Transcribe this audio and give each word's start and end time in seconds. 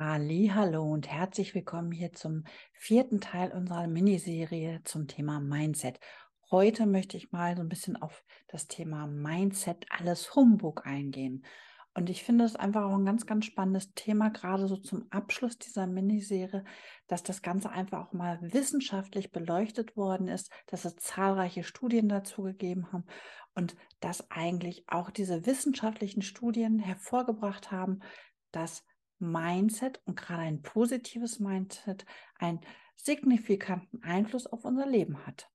Hallo 0.00 0.82
und 0.82 1.08
herzlich 1.08 1.54
willkommen 1.54 1.92
hier 1.92 2.12
zum 2.12 2.42
vierten 2.72 3.20
Teil 3.20 3.52
unserer 3.52 3.86
Miniserie 3.86 4.80
zum 4.82 5.06
Thema 5.06 5.38
Mindset. 5.38 6.00
Heute 6.50 6.86
möchte 6.86 7.16
ich 7.16 7.30
mal 7.30 7.54
so 7.54 7.62
ein 7.62 7.68
bisschen 7.68 7.94
auf 8.02 8.24
das 8.48 8.66
Thema 8.66 9.06
Mindset, 9.06 9.86
alles 9.90 10.34
Humbug 10.34 10.84
eingehen. 10.84 11.44
Und 11.94 12.10
ich 12.10 12.24
finde 12.24 12.44
es 12.44 12.56
einfach 12.56 12.82
auch 12.82 12.96
ein 12.96 13.04
ganz, 13.04 13.24
ganz 13.24 13.44
spannendes 13.44 13.94
Thema, 13.94 14.30
gerade 14.30 14.66
so 14.66 14.78
zum 14.78 15.06
Abschluss 15.10 15.58
dieser 15.58 15.86
Miniserie, 15.86 16.64
dass 17.06 17.22
das 17.22 17.40
Ganze 17.40 17.70
einfach 17.70 18.08
auch 18.08 18.12
mal 18.12 18.40
wissenschaftlich 18.42 19.30
beleuchtet 19.30 19.96
worden 19.96 20.26
ist, 20.26 20.50
dass 20.66 20.84
es 20.84 20.96
zahlreiche 20.96 21.62
Studien 21.62 22.08
dazu 22.08 22.42
gegeben 22.42 22.92
haben 22.92 23.04
und 23.54 23.76
dass 24.00 24.28
eigentlich 24.32 24.82
auch 24.88 25.12
diese 25.12 25.46
wissenschaftlichen 25.46 26.22
Studien 26.22 26.80
hervorgebracht 26.80 27.70
haben, 27.70 28.00
dass 28.50 28.82
Mindset 29.18 30.00
und 30.04 30.16
gerade 30.16 30.42
ein 30.42 30.62
positives 30.62 31.38
Mindset 31.38 32.04
einen 32.38 32.60
signifikanten 32.96 34.02
Einfluss 34.02 34.46
auf 34.46 34.64
unser 34.64 34.86
Leben 34.86 35.26
hat. 35.26 35.50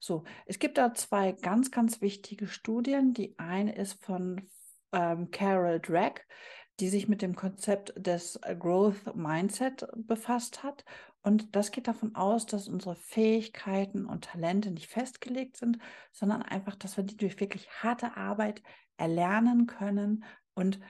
So, 0.00 0.24
es 0.46 0.58
gibt 0.58 0.76
da 0.78 0.92
zwei 0.92 1.32
ganz, 1.32 1.70
ganz 1.70 2.00
wichtige 2.00 2.46
Studien. 2.46 3.14
Die 3.14 3.38
eine 3.38 3.74
ist 3.74 4.04
von 4.04 4.48
ähm, 4.92 5.30
Carol 5.30 5.80
Drake, 5.80 6.22
die 6.80 6.88
sich 6.88 7.08
mit 7.08 7.22
dem 7.22 7.36
Konzept 7.36 7.94
des 7.96 8.38
Growth 8.58 9.14
Mindset 9.14 9.86
befasst 9.94 10.62
hat. 10.62 10.84
Und 11.22 11.56
das 11.56 11.70
geht 11.70 11.88
davon 11.88 12.14
aus, 12.16 12.44
dass 12.44 12.68
unsere 12.68 12.96
Fähigkeiten 12.96 14.04
und 14.04 14.24
Talente 14.24 14.70
nicht 14.70 14.88
festgelegt 14.88 15.56
sind, 15.56 15.78
sondern 16.12 16.42
einfach, 16.42 16.74
dass 16.74 16.96
wir 16.98 17.04
die 17.04 17.16
durch 17.16 17.40
wirklich 17.40 17.70
harte 17.82 18.16
Arbeit 18.16 18.62
erlernen 18.98 19.66
können 19.66 20.24
und 20.54 20.80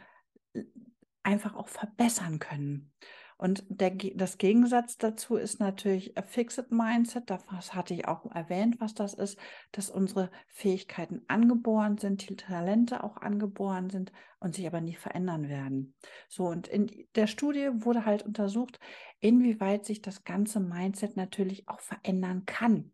einfach 1.24 1.54
auch 1.54 1.68
verbessern 1.68 2.38
können. 2.38 2.92
Und 3.36 3.64
der, 3.68 3.90
das 3.90 4.38
Gegensatz 4.38 4.96
dazu 4.96 5.36
ist 5.36 5.58
natürlich 5.58 6.14
Fixed 6.26 6.70
Mindset. 6.70 7.30
Das 7.30 7.74
hatte 7.74 7.92
ich 7.92 8.06
auch 8.06 8.30
erwähnt, 8.30 8.80
was 8.80 8.94
das 8.94 9.12
ist, 9.12 9.38
dass 9.72 9.90
unsere 9.90 10.30
Fähigkeiten 10.46 11.22
angeboren 11.26 11.98
sind, 11.98 12.28
die 12.28 12.36
Talente 12.36 13.02
auch 13.02 13.16
angeboren 13.16 13.90
sind 13.90 14.12
und 14.38 14.54
sich 14.54 14.66
aber 14.66 14.80
nie 14.80 14.94
verändern 14.94 15.48
werden. 15.48 15.94
So, 16.28 16.46
und 16.46 16.68
in 16.68 17.08
der 17.16 17.26
Studie 17.26 17.70
wurde 17.72 18.04
halt 18.06 18.22
untersucht, 18.22 18.78
inwieweit 19.18 19.84
sich 19.84 20.00
das 20.00 20.22
ganze 20.22 20.60
Mindset 20.60 21.16
natürlich 21.16 21.68
auch 21.68 21.80
verändern 21.80 22.46
kann. 22.46 22.92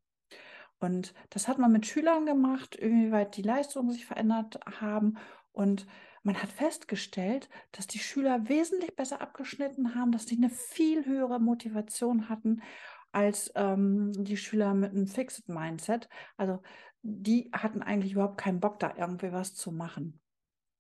Und 0.79 1.13
das 1.29 1.47
hat 1.47 1.59
man 1.59 1.71
mit 1.71 1.87
Schülern 1.87 2.25
gemacht, 2.25 2.75
inwieweit 2.75 3.37
die 3.37 3.43
Leistungen 3.43 3.91
sich 3.91 4.07
verändert 4.07 4.59
haben. 4.81 5.19
Und 5.53 5.87
man 6.23 6.41
hat 6.43 6.51
festgestellt, 6.51 7.49
dass 7.73 7.87
die 7.87 7.99
Schüler 7.99 8.49
wesentlich 8.49 8.95
besser 8.95 9.21
abgeschnitten 9.21 9.95
haben, 9.95 10.13
dass 10.13 10.27
sie 10.27 10.37
eine 10.37 10.51
viel 10.51 11.05
höhere 11.07 11.41
Motivation 11.41 12.29
hatten 12.29 12.63
als 13.13 13.51
ähm, 13.55 14.13
die 14.13 14.37
Schüler 14.37 14.75
mit 14.75 14.93
einem 14.93 15.07
Fixed 15.07 15.49
Mindset. 15.49 16.09
Also 16.37 16.61
die 17.03 17.51
hatten 17.53 17.83
eigentlich 17.83 18.13
überhaupt 18.13 18.39
keinen 18.39 18.61
Bock, 18.61 18.79
da 18.79 18.95
irgendwie 18.97 19.33
was 19.33 19.55
zu 19.55 19.73
machen. 19.73 20.21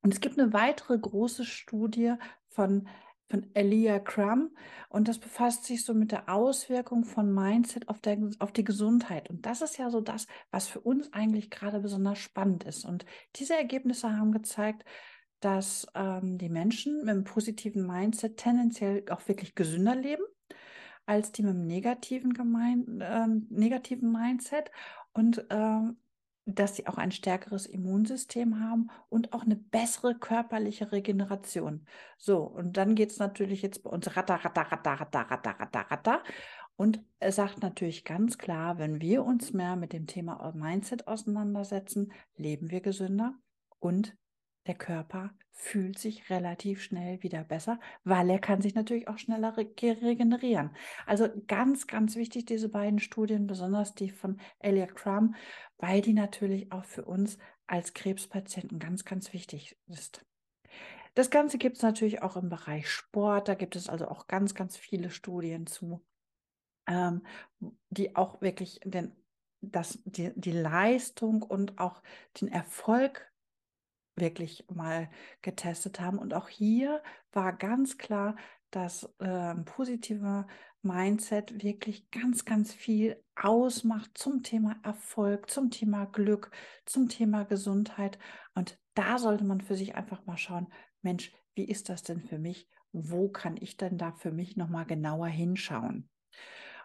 Und 0.03 0.13
es 0.13 0.21
gibt 0.21 0.39
eine 0.39 0.53
weitere 0.53 0.99
große 0.99 1.45
Studie 1.45 2.15
von 2.49 2.89
von 3.31 3.47
Elia 3.55 4.01
Crum 4.01 4.51
und 4.89 5.07
das 5.07 5.19
befasst 5.19 5.65
sich 5.65 5.85
so 5.85 5.95
mit 5.95 6.11
der 6.11 6.29
Auswirkung 6.29 7.05
von 7.05 7.33
Mindset 7.33 7.89
auf, 7.89 8.01
der, 8.01 8.19
auf 8.41 8.53
die 8.53 8.65
Gesundheit. 8.65 9.31
Und 9.31 9.47
das 9.47 9.63
ist 9.63 9.79
ja 9.79 9.89
so 9.89 10.01
das, 10.01 10.27
was 10.51 10.67
für 10.67 10.81
uns 10.81 11.13
eigentlich 11.13 11.49
gerade 11.49 11.79
besonders 11.79 12.19
spannend 12.19 12.65
ist. 12.65 12.85
Und 12.85 13.07
diese 13.37 13.55
Ergebnisse 13.55 14.17
haben 14.17 14.33
gezeigt, 14.33 14.85
dass 15.41 15.87
ähm, 15.95 16.39
die 16.39 16.49
Menschen 16.49 17.01
mit 17.01 17.11
einem 17.11 17.25
positiven 17.25 17.87
Mindset 17.87 18.37
tendenziell 18.37 19.05
auch 19.11 19.27
wirklich 19.29 19.55
gesünder 19.55 19.95
leben 19.95 20.25
als 21.07 21.33
die 21.33 21.43
mit 21.43 21.55
einem 21.55 21.67
negativen, 21.67 22.35
gemein, 22.35 23.01
äh, 23.01 23.27
negativen 23.49 24.13
Mindset 24.13 24.71
und 25.13 25.45
ähm, 25.51 25.97
dass 26.47 26.77
sie 26.77 26.87
auch 26.87 26.99
ein 26.99 27.13
stärkeres 27.13 27.67
Immunsystem 27.67 28.61
haben 28.61 28.91
und 29.09 29.33
auch 29.33 29.43
eine 29.43 29.57
bessere 29.57 30.15
körperliche 30.15 30.93
Regeneration. 30.93 31.87
So, 32.17 32.43
und 32.43 32.77
dann 32.77 32.95
geht 32.95 33.11
es 33.11 33.19
natürlich 33.19 33.63
jetzt 33.63 33.83
bei 33.83 33.91
uns 33.91 34.17
ratter, 34.17 34.37
ratter, 34.37 34.63
ratter, 34.63 34.93
ratter, 34.93 35.21
ratter, 35.31 35.57
ratter, 35.59 35.81
ratter. 35.91 36.23
Und 36.77 37.03
er 37.19 37.33
sagt 37.33 37.63
natürlich 37.63 38.05
ganz 38.05 38.39
klar, 38.39 38.79
wenn 38.79 39.01
wir 39.01 39.25
uns 39.25 39.53
mehr 39.53 39.77
mit 39.77 39.93
dem 39.93 40.07
Thema 40.07 40.53
Mindset 40.55 41.07
auseinandersetzen, 41.07 42.13
leben 42.37 42.71
wir 42.71 42.81
gesünder 42.81 43.35
und 43.81 44.17
der 44.71 44.79
Körper 44.79 45.35
fühlt 45.51 45.99
sich 45.99 46.31
relativ 46.31 46.81
schnell 46.81 47.21
wieder 47.25 47.43
besser, 47.43 47.81
weil 48.05 48.31
er 48.31 48.39
kann 48.39 48.63
sich 48.63 48.77
natürlich 48.77 49.09
auch 49.09 49.19
schneller 49.19 49.57
regenerieren. 49.57 50.71
Also 51.07 51.29
ganz, 51.49 51.89
ganz 51.89 52.15
wichtig, 52.15 52.47
diese 52.47 52.69
beiden 52.69 53.01
Studien, 53.01 53.49
besonders 53.49 53.95
die 53.95 54.11
von 54.11 54.41
Elia 54.61 54.87
Crum, 54.87 55.35
weil 55.79 56.03
die 56.03 56.13
natürlich 56.13 56.71
auch 56.71 56.85
für 56.85 57.05
uns 57.05 57.37
als 57.67 57.95
Krebspatienten 57.95 58.79
ganz, 58.79 59.05
ganz 59.05 59.33
wichtig 59.33 59.77
ist. 59.89 60.25
Das 61.15 61.31
Ganze 61.31 61.59
gibt 61.59 61.77
es 61.77 61.83
natürlich 61.83 62.23
auch 62.23 62.37
im 62.37 62.49
Bereich 62.49 62.89
Sport. 62.89 63.49
Da 63.49 63.55
gibt 63.55 63.75
es 63.75 63.89
also 63.89 64.07
auch 64.07 64.29
ganz, 64.29 64.55
ganz 64.55 64.77
viele 64.77 65.11
Studien 65.11 65.67
zu, 65.67 66.01
ähm, 66.87 67.27
die 67.91 68.15
auch 68.15 68.41
wirklich 68.41 68.79
den, 68.85 69.17
das, 69.61 69.99
die, 70.05 70.33
die 70.37 70.53
Leistung 70.53 71.43
und 71.43 71.81
auch 71.81 72.05
den 72.41 72.47
Erfolg 72.47 73.30
wirklich 74.21 74.65
mal 74.73 75.11
getestet 75.43 76.01
haben. 76.01 76.19
Und 76.19 76.35
auch 76.35 76.49
hier 76.49 77.03
war 77.33 77.53
ganz 77.53 77.99
klar, 77.99 78.37
dass 78.71 79.05
äh, 79.19 79.55
positive 79.65 80.47
Mindset 80.83 81.63
wirklich 81.63 82.11
ganz, 82.11 82.45
ganz 82.45 82.73
viel 82.73 83.23
ausmacht 83.35 84.17
zum 84.17 84.43
Thema 84.43 84.77
Erfolg, 84.83 85.51
zum 85.51 85.71
Thema 85.71 86.07
Glück, 86.07 86.51
zum 86.87 87.09
Thema 87.09 87.45
Gesundheit. 87.45 88.19
Und 88.55 88.79
da 88.95 89.19
sollte 89.19 89.45
man 89.45 89.61
für 89.61 89.77
sich 89.77 89.95
einfach 89.95 90.25
mal 90.27 90.39
schauen, 90.39 90.69
Mensch, 91.03 91.33
wie 91.55 91.65
ist 91.65 91.89
das 91.89 92.03
denn 92.03 92.21
für 92.21 92.39
mich? 92.39 92.69
Wo 92.93 93.29
kann 93.29 93.57
ich 93.61 93.77
denn 93.77 93.99
da 93.99 94.13
für 94.13 94.33
mich 94.33 94.57
nochmal 94.57 94.87
genauer 94.87 95.29
hinschauen? 95.29 96.09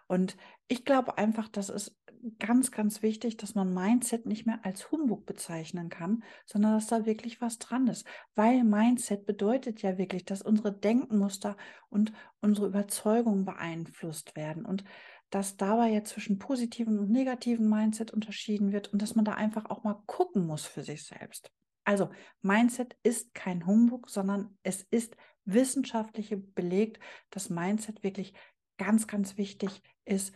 Und 0.08 0.36
ich 0.68 0.84
glaube 0.84 1.18
einfach, 1.18 1.48
das 1.48 1.68
ist 1.68 1.96
ganz, 2.38 2.70
ganz 2.70 3.02
wichtig, 3.02 3.36
dass 3.36 3.54
man 3.54 3.72
Mindset 3.72 4.26
nicht 4.26 4.46
mehr 4.46 4.60
als 4.64 4.90
Humbug 4.90 5.26
bezeichnen 5.26 5.88
kann, 5.88 6.22
sondern 6.44 6.72
dass 6.72 6.86
da 6.86 7.06
wirklich 7.06 7.40
was 7.40 7.58
dran 7.58 7.86
ist. 7.86 8.06
Weil 8.34 8.64
Mindset 8.64 9.26
bedeutet 9.26 9.82
ja 9.82 9.98
wirklich, 9.98 10.24
dass 10.24 10.42
unsere 10.42 10.72
Denkmuster 10.72 11.56
und 11.88 12.12
unsere 12.40 12.66
Überzeugungen 12.66 13.44
beeinflusst 13.44 14.36
werden 14.36 14.64
und 14.64 14.84
dass 15.30 15.56
dabei 15.56 15.90
ja 15.90 16.04
zwischen 16.04 16.38
positiven 16.38 16.98
und 16.98 17.10
negativen 17.10 17.68
Mindset 17.68 18.12
unterschieden 18.12 18.72
wird 18.72 18.92
und 18.92 19.02
dass 19.02 19.14
man 19.14 19.24
da 19.24 19.32
einfach 19.32 19.66
auch 19.66 19.82
mal 19.82 20.02
gucken 20.06 20.46
muss 20.46 20.64
für 20.66 20.82
sich 20.82 21.04
selbst. 21.04 21.50
Also 21.84 22.10
Mindset 22.42 22.96
ist 23.02 23.34
kein 23.34 23.66
Humbug, 23.66 24.08
sondern 24.10 24.56
es 24.62 24.82
ist 24.90 25.16
wissenschaftlich 25.44 26.34
belegt, 26.54 26.98
dass 27.30 27.50
Mindset 27.50 28.02
wirklich 28.02 28.34
ganz, 28.78 29.06
ganz 29.06 29.36
wichtig 29.36 29.82
ist 30.04 30.32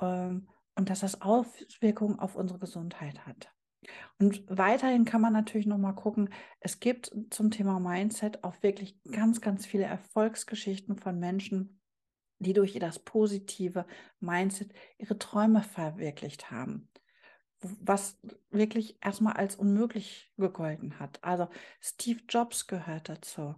ähm, 0.00 0.48
und 0.74 0.90
dass 0.90 1.00
das 1.00 1.20
Auswirkungen 1.20 2.18
auf 2.18 2.36
unsere 2.36 2.58
Gesundheit 2.58 3.26
hat. 3.26 3.50
Und 4.18 4.44
weiterhin 4.48 5.04
kann 5.04 5.20
man 5.20 5.32
natürlich 5.32 5.66
noch 5.66 5.78
mal 5.78 5.92
gucken, 5.92 6.30
es 6.60 6.80
gibt 6.80 7.14
zum 7.30 7.50
Thema 7.50 7.78
Mindset 7.78 8.42
auch 8.44 8.62
wirklich 8.62 9.00
ganz, 9.10 9.40
ganz 9.40 9.66
viele 9.66 9.84
Erfolgsgeschichten 9.84 10.96
von 10.96 11.18
Menschen, 11.18 11.80
die 12.38 12.52
durch 12.52 12.74
das 12.74 12.98
positive 12.98 13.86
Mindset 14.20 14.72
ihre 14.98 15.18
Träume 15.18 15.62
verwirklicht 15.62 16.50
haben. 16.50 16.88
Was 17.60 18.18
wirklich 18.50 18.98
erstmal 19.04 19.34
als 19.34 19.56
unmöglich 19.56 20.32
gegolten 20.36 21.00
hat. 21.00 21.22
Also 21.24 21.48
Steve 21.80 22.20
Jobs 22.28 22.66
gehört 22.68 23.08
dazu. 23.08 23.56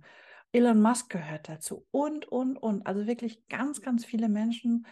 Elon 0.53 0.83
Musk 0.83 1.11
gehört 1.11 1.49
dazu 1.49 1.87
und, 1.91 2.27
und, 2.27 2.57
und. 2.57 2.87
Also 2.87 3.07
wirklich 3.07 3.47
ganz, 3.49 3.81
ganz 3.81 4.05
viele 4.05 4.29
Menschen, 4.29 4.87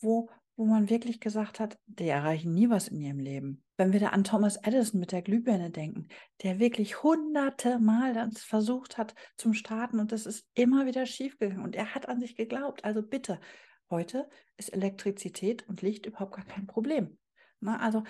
wo, 0.00 0.28
wo 0.56 0.66
man 0.66 0.90
wirklich 0.90 1.20
gesagt 1.20 1.60
hat, 1.60 1.78
die 1.86 2.08
erreichen 2.08 2.52
nie 2.52 2.68
was 2.68 2.88
in 2.88 3.00
ihrem 3.00 3.18
Leben. 3.18 3.64
Wenn 3.78 3.92
wir 3.92 4.00
da 4.00 4.08
an 4.08 4.24
Thomas 4.24 4.56
Edison 4.56 5.00
mit 5.00 5.12
der 5.12 5.22
Glühbirne 5.22 5.70
denken, 5.70 6.08
der 6.42 6.58
wirklich 6.58 7.02
hunderte 7.02 7.78
Mal 7.78 8.12
das 8.12 8.42
versucht 8.42 8.98
hat 8.98 9.14
zum 9.36 9.54
Starten 9.54 9.98
und 9.98 10.12
das 10.12 10.26
ist 10.26 10.46
immer 10.54 10.84
wieder 10.84 11.06
schiefgegangen 11.06 11.64
und 11.64 11.74
er 11.74 11.94
hat 11.94 12.08
an 12.08 12.20
sich 12.20 12.36
geglaubt. 12.36 12.84
Also 12.84 13.02
bitte, 13.02 13.40
heute 13.88 14.28
ist 14.56 14.72
Elektrizität 14.72 15.66
und 15.68 15.80
Licht 15.80 16.04
überhaupt 16.06 16.34
gar 16.34 16.44
kein 16.44 16.66
Problem. 16.66 17.18
Na, 17.60 17.78
also 17.78 18.04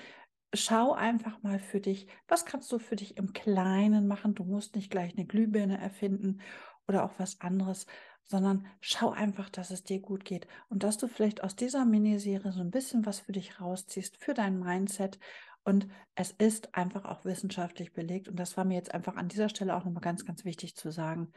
schau 0.55 0.93
einfach 0.93 1.43
mal 1.43 1.59
für 1.59 1.81
dich, 1.81 2.09
was 2.27 2.45
kannst 2.45 2.73
du 2.73 2.79
für 2.79 2.97
dich 2.97 3.17
im 3.17 3.33
Kleinen 3.33 4.09
machen. 4.09 4.35
Du 4.35 4.45
musst 4.45 4.75
nicht 4.75 4.91
gleich 4.91 5.17
eine 5.17 5.27
Glühbirne 5.27 5.79
erfinden 5.79 6.41
oder 6.89 7.05
auch 7.05 7.13
was 7.19 7.41
anderes, 7.41 7.87
sondern 8.25 8.67
schau 8.81 9.11
einfach, 9.11 9.49
dass 9.49 9.71
es 9.71 9.85
dir 9.85 10.01
gut 10.01 10.25
geht 10.25 10.47
und 10.69 10.83
dass 10.83 10.99
du 10.99 11.09
vielleicht 11.09 11.43
aus 11.43 11.57
dieser 11.57 11.85
Miniserie 11.85 12.53
so 12.53 12.61
ein 12.61 12.71
bisschen 12.71 13.07
was 13.07 13.21
für 13.21 13.33
dich 13.33 13.61
rausziehst, 13.61 14.17
für 14.19 14.35
dein 14.35 14.59
Mindset. 14.59 15.19
Und 15.65 15.89
es 16.15 16.33
ist 16.33 16.75
einfach 16.75 17.05
auch 17.05 17.25
wissenschaftlich 17.25 17.93
belegt. 17.93 18.29
Und 18.29 18.37
das 18.37 18.57
war 18.57 18.65
mir 18.65 18.75
jetzt 18.75 18.95
einfach 18.95 19.17
an 19.17 19.29
dieser 19.29 19.49
Stelle 19.49 19.75
auch 19.75 19.85
nochmal 19.85 20.03
ganz, 20.03 20.25
ganz 20.25 20.45
wichtig 20.45 20.77
zu 20.77 20.91
sagen. 20.91 21.33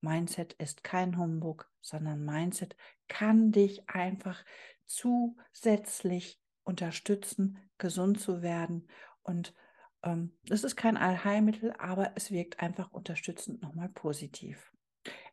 Mindset 0.00 0.52
ist 0.54 0.84
kein 0.84 1.18
Humbug, 1.18 1.70
sondern 1.80 2.24
Mindset 2.24 2.76
kann 3.08 3.50
dich 3.50 3.88
einfach 3.88 4.44
zusätzlich 4.86 6.40
unterstützen, 6.62 7.58
gesund 7.78 8.20
zu 8.20 8.42
werden. 8.42 8.88
Und 9.22 9.54
ähm, 10.02 10.36
es 10.48 10.64
ist 10.64 10.76
kein 10.76 10.96
Allheilmittel, 10.96 11.72
aber 11.78 12.12
es 12.14 12.30
wirkt 12.30 12.60
einfach 12.60 12.92
unterstützend 12.92 13.62
nochmal 13.62 13.88
positiv. 13.88 14.72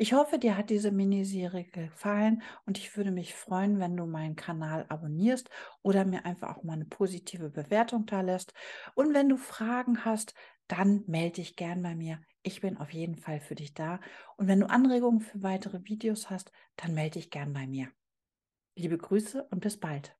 Ich 0.00 0.12
hoffe, 0.12 0.38
dir 0.38 0.56
hat 0.56 0.70
diese 0.70 0.92
Miniserie 0.92 1.64
gefallen 1.64 2.42
und 2.66 2.78
ich 2.78 2.96
würde 2.96 3.10
mich 3.10 3.34
freuen, 3.34 3.80
wenn 3.80 3.96
du 3.96 4.06
meinen 4.06 4.36
Kanal 4.36 4.86
abonnierst 4.88 5.50
oder 5.82 6.04
mir 6.04 6.24
einfach 6.24 6.56
auch 6.56 6.62
mal 6.62 6.74
eine 6.74 6.84
positive 6.84 7.50
Bewertung 7.50 8.06
da 8.06 8.20
lässt. 8.20 8.54
Und 8.94 9.12
wenn 9.12 9.28
du 9.28 9.36
Fragen 9.36 10.04
hast, 10.04 10.34
dann 10.68 11.02
melde 11.08 11.36
dich 11.36 11.56
gern 11.56 11.82
bei 11.82 11.96
mir. 11.96 12.20
Ich 12.42 12.60
bin 12.60 12.76
auf 12.78 12.92
jeden 12.92 13.16
Fall 13.16 13.40
für 13.40 13.56
dich 13.56 13.74
da. 13.74 13.98
Und 14.36 14.46
wenn 14.46 14.60
du 14.60 14.70
Anregungen 14.70 15.20
für 15.20 15.42
weitere 15.42 15.80
Videos 15.84 16.30
hast, 16.30 16.52
dann 16.76 16.94
melde 16.94 17.18
dich 17.18 17.30
gern 17.30 17.52
bei 17.52 17.66
mir. 17.66 17.90
Liebe 18.76 18.98
Grüße 18.98 19.44
und 19.50 19.60
bis 19.60 19.80
bald. 19.80 20.17